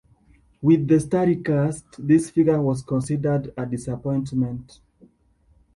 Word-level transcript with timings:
With 0.63 0.87
the 0.87 0.99
starry 0.99 1.35
cast, 1.35 1.85
this 2.07 2.31
figure 2.31 2.59
was 2.59 2.81
considered 2.81 3.53
a 3.55 3.67
disappointment. 3.67 4.79